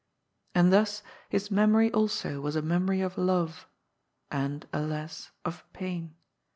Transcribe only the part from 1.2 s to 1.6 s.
his